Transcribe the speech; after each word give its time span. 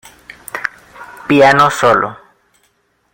Piano 1.27 1.69
Solo 1.69 2.17